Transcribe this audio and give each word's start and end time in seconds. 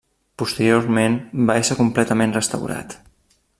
Posteriorment 0.41 1.17
va 1.51 1.59
ésser 1.65 1.79
completament 1.83 2.35
restaurat. 2.41 3.01